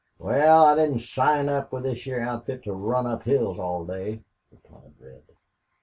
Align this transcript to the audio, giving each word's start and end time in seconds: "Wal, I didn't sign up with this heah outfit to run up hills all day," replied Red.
"Wal, 0.17 0.65
I 0.65 0.73
didn't 0.75 1.01
sign 1.01 1.47
up 1.47 1.71
with 1.71 1.83
this 1.83 2.05
heah 2.05 2.21
outfit 2.21 2.63
to 2.63 2.73
run 2.73 3.05
up 3.05 3.21
hills 3.21 3.59
all 3.59 3.85
day," 3.85 4.21
replied 4.51 4.95
Red. 4.99 5.21